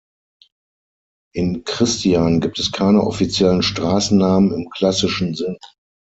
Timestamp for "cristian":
1.63-2.39